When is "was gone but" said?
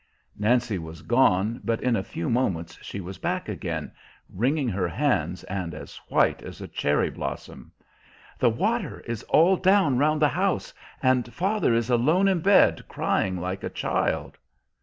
0.79-1.79